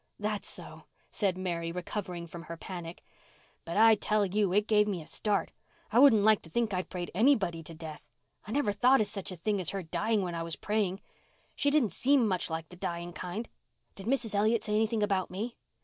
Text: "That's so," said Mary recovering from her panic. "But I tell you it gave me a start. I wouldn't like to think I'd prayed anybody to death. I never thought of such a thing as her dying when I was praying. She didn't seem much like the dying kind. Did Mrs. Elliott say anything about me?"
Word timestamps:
"That's 0.17 0.49
so," 0.49 0.85
said 1.11 1.37
Mary 1.37 1.71
recovering 1.71 2.25
from 2.25 2.41
her 2.45 2.57
panic. 2.57 3.03
"But 3.65 3.77
I 3.77 3.93
tell 3.93 4.25
you 4.25 4.51
it 4.51 4.65
gave 4.65 4.87
me 4.87 4.99
a 5.03 5.05
start. 5.05 5.51
I 5.91 5.99
wouldn't 5.99 6.23
like 6.23 6.41
to 6.41 6.49
think 6.49 6.73
I'd 6.73 6.89
prayed 6.89 7.11
anybody 7.13 7.61
to 7.61 7.75
death. 7.75 8.03
I 8.47 8.51
never 8.51 8.71
thought 8.71 8.99
of 8.99 9.05
such 9.05 9.31
a 9.31 9.35
thing 9.35 9.59
as 9.61 9.69
her 9.69 9.83
dying 9.83 10.23
when 10.23 10.33
I 10.33 10.41
was 10.41 10.55
praying. 10.55 11.01
She 11.55 11.69
didn't 11.69 11.91
seem 11.91 12.27
much 12.27 12.49
like 12.49 12.69
the 12.69 12.75
dying 12.77 13.13
kind. 13.13 13.47
Did 13.93 14.07
Mrs. 14.07 14.33
Elliott 14.33 14.63
say 14.63 14.73
anything 14.73 15.03
about 15.03 15.29
me?" 15.29 15.55